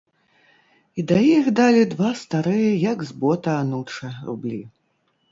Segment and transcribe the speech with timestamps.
[1.01, 4.59] І да іх далі два старыя, як з бота ануча, рублі.